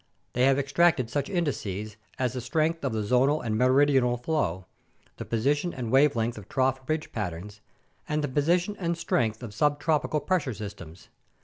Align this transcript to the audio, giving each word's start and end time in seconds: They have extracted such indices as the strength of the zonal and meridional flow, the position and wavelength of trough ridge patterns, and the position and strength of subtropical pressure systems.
They 0.33 0.45
have 0.45 0.57
extracted 0.57 1.11
such 1.11 1.29
indices 1.29 1.95
as 2.17 2.33
the 2.33 2.41
strength 2.41 2.83
of 2.83 2.91
the 2.91 3.03
zonal 3.03 3.39
and 3.45 3.55
meridional 3.55 4.17
flow, 4.17 4.65
the 5.17 5.25
position 5.25 5.75
and 5.75 5.91
wavelength 5.91 6.39
of 6.39 6.49
trough 6.49 6.81
ridge 6.89 7.11
patterns, 7.11 7.61
and 8.09 8.23
the 8.23 8.27
position 8.27 8.75
and 8.79 8.97
strength 8.97 9.43
of 9.43 9.53
subtropical 9.53 10.21
pressure 10.21 10.55
systems. 10.55 11.09